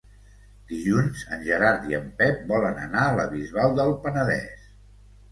[0.69, 4.65] Dilluns en Gerard i en Pep volen anar a la Bisbal del Penedès.